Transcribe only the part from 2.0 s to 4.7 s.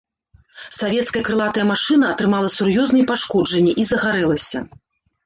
атрымала сур'ёзныя пашкоджанні і загарэлася.